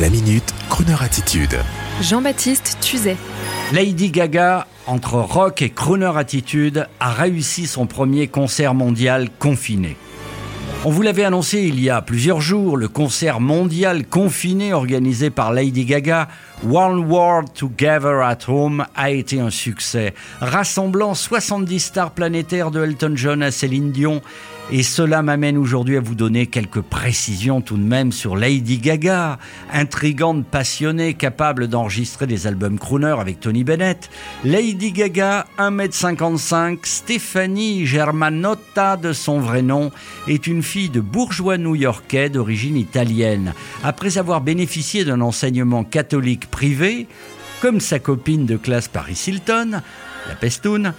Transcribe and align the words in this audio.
La 0.00 0.10
minute, 0.10 0.52
Kroneur 0.70 1.02
attitude. 1.02 1.56
Jean-Baptiste 2.00 2.78
Tuzet. 2.80 3.16
Lady 3.72 4.10
Gaga, 4.10 4.66
entre 4.88 5.20
rock 5.20 5.62
et 5.62 5.70
crooner 5.70 6.10
attitude, 6.16 6.88
a 6.98 7.12
réussi 7.12 7.68
son 7.68 7.86
premier 7.86 8.26
concert 8.26 8.74
mondial 8.74 9.28
confiné. 9.38 9.96
On 10.84 10.90
vous 10.90 11.02
l'avait 11.02 11.22
annoncé 11.22 11.60
il 11.60 11.80
y 11.80 11.90
a 11.90 12.02
plusieurs 12.02 12.40
jours, 12.40 12.76
le 12.76 12.88
concert 12.88 13.38
mondial 13.38 14.04
confiné 14.04 14.72
organisé 14.72 15.30
par 15.30 15.52
Lady 15.52 15.84
Gaga, 15.84 16.26
One 16.62 17.10
World 17.10 17.52
Together 17.52 18.22
at 18.22 18.48
Home, 18.48 18.86
a 18.94 19.10
été 19.10 19.40
un 19.40 19.50
succès, 19.50 20.14
rassemblant 20.40 21.14
70 21.14 21.80
stars 21.80 22.10
planétaires 22.12 22.70
de 22.70 22.82
Elton 22.82 23.12
John 23.16 23.42
à 23.42 23.50
Céline 23.50 23.92
Dion 23.92 24.22
et 24.72 24.82
cela 24.82 25.22
m'amène 25.22 25.58
aujourd'hui 25.58 25.98
à 25.98 26.00
vous 26.00 26.14
donner 26.14 26.46
quelques 26.46 26.80
précisions 26.80 27.60
tout 27.60 27.76
de 27.76 27.82
même 27.82 28.12
sur 28.12 28.34
Lady 28.34 28.78
Gaga, 28.78 29.38
intrigante, 29.70 30.46
passionnée, 30.46 31.12
capable 31.12 31.68
d'enregistrer 31.68 32.26
des 32.26 32.46
albums 32.46 32.78
crooner 32.78 33.14
avec 33.18 33.40
Tony 33.40 33.62
Bennett. 33.62 34.08
Lady 34.42 34.92
Gaga, 34.92 35.46
1m55, 35.58 36.78
Stéphanie 36.84 37.84
Germanotta 37.84 38.96
de 38.96 39.12
son 39.12 39.38
vrai 39.38 39.60
nom, 39.60 39.90
est 40.28 40.46
une 40.46 40.62
fille 40.62 40.88
de 40.88 41.00
bourgeois 41.00 41.58
new-yorkais 41.58 42.30
d'origine 42.30 42.78
italienne. 42.78 43.52
Après 43.82 44.16
avoir 44.16 44.40
bénéficié 44.40 45.04
d'un 45.04 45.20
enseignement 45.20 45.84
catholique 45.84 46.43
privé, 46.46 47.06
comme 47.60 47.80
sa 47.80 47.98
copine 47.98 48.46
de 48.46 48.56
classe 48.56 48.88
Paris 48.88 49.22
Hilton, 49.26 49.82
la 50.28 50.34
Pestoune, 50.34 50.94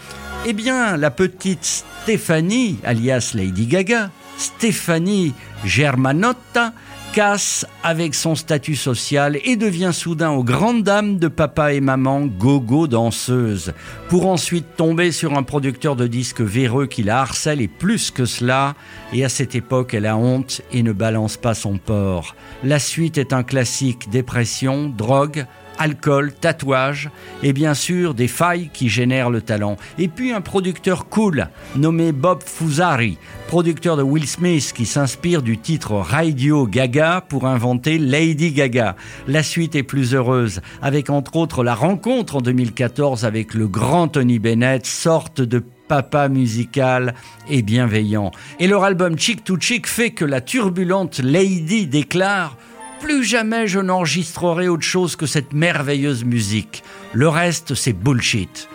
eh 0.46 0.54
bien, 0.54 0.98
la 0.98 1.12
petite 1.12 1.84
Stéphanie, 2.04 2.80
alias 2.84 3.32
Lady 3.34 3.66
Gaga, 3.66 4.12
Stéphanie 4.38 5.34
Germanotta, 5.64 6.74
casse 7.16 7.66
avec 7.82 8.14
son 8.14 8.36
statut 8.36 8.76
social 8.76 9.40
et 9.46 9.56
devient 9.56 9.92
soudain 9.94 10.32
aux 10.32 10.44
grandes 10.44 10.84
dames 10.84 11.18
de 11.18 11.30
papa 11.30 11.72
et 11.72 11.80
maman 11.80 12.26
gogo 12.26 12.88
danseuse, 12.88 13.72
pour 14.10 14.28
ensuite 14.28 14.76
tomber 14.76 15.14
sur 15.14 15.38
un 15.38 15.44
producteur 15.44 15.96
de 15.96 16.08
disques 16.08 16.42
véreux 16.42 16.88
qui 16.88 17.04
la 17.04 17.22
harcèle 17.22 17.62
et 17.62 17.70
plus 17.70 18.12
que 18.12 18.26
cela, 18.26 18.76
et 19.14 19.24
à 19.24 19.30
cette 19.30 19.56
époque 19.56 19.94
elle 19.94 20.08
a 20.08 20.18
honte 20.18 20.62
et 20.74 20.84
ne 20.84 20.92
balance 20.92 21.38
pas 21.38 21.54
son 21.54 21.78
porc. 21.78 22.36
La 22.66 22.80
suite 22.80 23.18
est 23.18 23.32
un 23.32 23.44
classique. 23.44 24.10
Dépression, 24.10 24.90
drogue, 24.90 25.46
alcool, 25.80 26.34
tatouage 26.34 27.10
et 27.44 27.54
bien 27.54 27.74
sûr 27.74 28.14
des 28.14 28.28
failles 28.28 28.70
qui 28.74 28.90
génèrent 28.90 29.30
le 29.30 29.42
talent. 29.42 29.78
Et 29.98 30.08
puis 30.08 30.32
un 30.32 30.42
producteur 30.42 31.08
cool 31.10 31.48
nommé 31.76 32.12
Bob 32.12 32.42
Fusari, 32.46 33.18
producteur 33.48 33.98
de 33.98 34.04
Will 34.04 34.28
Smith 34.28 34.74
qui 34.76 34.86
s'inspire 34.86 35.42
du 35.42 35.58
titre 35.58 35.94
Radio 35.94 36.68
Gaga 36.68 37.22
pour 37.28 37.46
inventer 37.46 37.98
Lady 37.98 38.52
Gaga. 38.52 38.96
La 39.28 39.44
suite 39.44 39.76
est 39.76 39.84
plus 39.84 40.14
heureuse 40.14 40.62
avec 40.82 41.10
entre 41.10 41.36
autres 41.36 41.64
la 41.64 41.76
rencontre 41.76 42.38
en 42.38 42.42
2014 42.42 43.26
avec 43.26 43.54
le 43.54 43.68
grand 43.68 44.08
Tony 44.08 44.40
Bennett, 44.40 44.86
sorte 44.86 45.42
de 45.42 45.64
papa 45.88 46.30
musical 46.30 47.14
et 47.50 47.62
bienveillant. 47.62 48.32
Et 48.60 48.68
leur 48.68 48.84
album 48.84 49.18
Chick 49.18 49.44
to 49.44 49.58
Chick 49.60 49.88
fait 49.88 50.12
que 50.12 50.26
la 50.26 50.42
turbulente 50.42 51.20
Lady 51.20 51.88
déclare 51.88 52.58
plus 53.00 53.24
jamais 53.24 53.68
je 53.68 53.80
n'enregistrerai 53.80 54.68
autre 54.68 54.84
chose 54.84 55.16
que 55.16 55.26
cette 55.26 55.54
merveilleuse 55.54 56.24
musique. 56.24 56.84
Le 57.14 57.28
reste, 57.28 57.76
c'est 57.76 57.94
bullshit. 57.94 58.68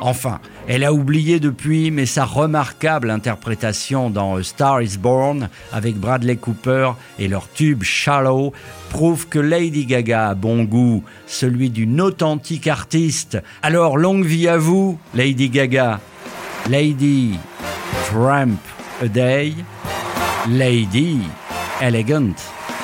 Enfin, 0.00 0.38
elle 0.68 0.84
a 0.84 0.92
oublié 0.92 1.40
depuis, 1.40 1.90
mais 1.90 2.06
sa 2.06 2.24
remarquable 2.24 3.10
interprétation 3.10 4.10
dans 4.10 4.40
Star 4.44 4.80
is 4.80 4.96
Born 4.96 5.48
avec 5.72 5.96
Bradley 5.96 6.36
Cooper 6.36 6.92
et 7.18 7.26
leur 7.26 7.50
tube 7.50 7.82
Shallow 7.82 8.52
prouve 8.90 9.28
que 9.28 9.40
Lady 9.40 9.86
Gaga 9.86 10.28
a 10.28 10.34
bon 10.34 10.62
goût, 10.62 11.02
celui 11.26 11.70
d'une 11.70 12.00
authentique 12.00 12.68
artiste. 12.68 13.38
Alors 13.62 13.98
longue 13.98 14.24
vie 14.24 14.46
à 14.46 14.56
vous, 14.56 14.98
Lady 15.14 15.48
Gaga. 15.48 16.00
Lady 16.70 17.38
Tramp 18.06 18.58
a 19.02 19.08
Day, 19.08 19.54
Lady 20.48 21.18
Elegant 21.80 22.34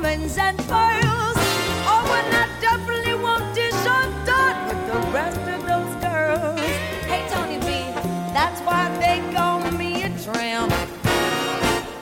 diamonds 0.00 0.38
and 0.38 0.56
pearls. 0.58 1.36
Oh, 1.92 2.22
and 2.24 2.34
I 2.34 2.48
definitely 2.60 3.14
won't 3.14 3.54
dish 3.54 3.74
on 3.86 4.08
dot 4.24 4.68
with 4.68 4.86
the 4.86 4.98
rest 5.12 5.40
of 5.40 5.60
those 5.66 5.94
girls. 6.02 6.60
Hey, 7.06 7.26
Tony 7.28 7.58
B, 7.58 7.92
that's 8.32 8.60
why 8.62 8.88
they 8.98 9.20
call 9.34 9.60
me 9.72 10.04
a 10.04 10.08
tramp. 10.22 10.72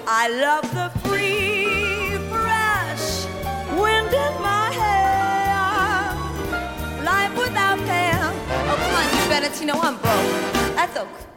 I 0.06 0.28
love 0.28 0.62
the 0.74 0.90
free, 1.08 2.18
fresh 2.28 3.26
wind 3.80 4.12
in 4.14 4.42
my 4.42 4.70
hair. 4.82 6.14
Life 7.04 7.36
without 7.36 7.78
Pam. 7.78 8.34
Oh, 8.70 8.76
come 8.76 8.94
on, 8.94 9.06
you 9.16 9.28
better, 9.28 9.60
you 9.60 9.66
know 9.66 9.80
I'm 9.80 9.96
broke. 9.96 10.74
That's 10.76 10.96
okay. 10.96 11.27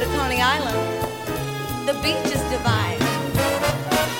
To 0.00 0.06
Coney 0.16 0.40
Island. 0.40 0.78
The 1.88 1.94
beach 1.94 2.30
is 2.30 2.42
divine. 2.54 3.02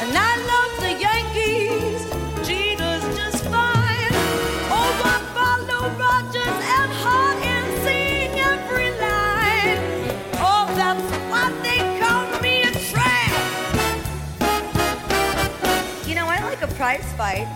And 0.03 0.13
I 0.17 0.33
love 0.53 0.73
the 0.83 0.93
Yankees. 1.07 2.03
Jeter's 2.47 3.05
just 3.17 3.45
fine. 3.45 4.13
Oh, 4.75 4.93
I 5.15 5.19
follow 5.37 5.83
Rogers 6.05 6.59
and 6.79 6.91
Hart 7.03 7.39
and 7.55 7.67
sing 7.85 8.33
every 8.53 8.91
line. 9.07 9.79
Oh, 10.43 10.67
that's 10.75 11.07
they 11.63 11.81
call 12.01 12.27
me 12.41 12.63
a 12.63 12.73
tramp. 12.91 13.35
You 16.09 16.15
know, 16.17 16.27
I 16.27 16.41
like 16.43 16.63
a 16.63 16.69
prize 16.75 17.13
fight. 17.13 17.47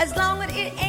As 0.00 0.16
long 0.16 0.40
as 0.42 0.50
it 0.56 0.72
ain't 0.82 0.87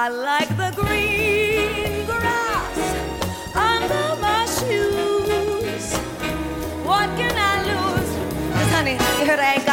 I 0.00 0.10
like 0.10 0.48
the 0.56 0.70
green 0.80 2.06
grass 2.06 2.78
under 3.52 4.14
my 4.22 4.46
shoes. 4.46 5.92
What 6.86 7.08
can 7.18 7.34
I 7.36 7.54
lose? 7.66 8.10
Honey, 8.70 8.92
you 8.92 9.26
heard 9.26 9.40
I 9.40 9.54
ain't 9.54 9.66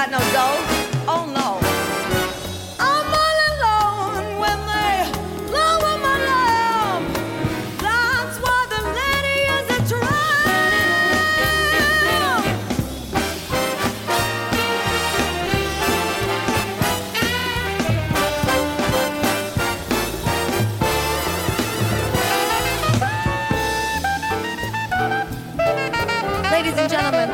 ladies 26.65 26.79
and 26.79 26.91
gentlemen, 26.91 27.29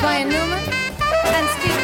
Brian 0.00 0.28
Newman 0.28 0.62
and 1.26 1.48
Steve. 1.60 1.83